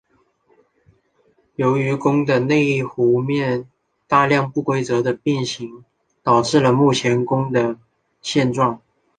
[1.57, 3.69] 由于拱的内弧面
[4.07, 5.85] 大量不规则的变形
[6.23, 7.77] 导致了目前拱的
[8.19, 8.81] 形状。